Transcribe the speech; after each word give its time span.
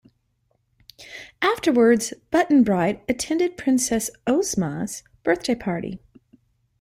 Afterwards, 1.43 2.11
Button-Bright 2.31 3.03
attended 3.07 3.55
Princess 3.55 4.09
Ozma's 4.25 5.03
birthday 5.23 5.53
party. 5.53 5.99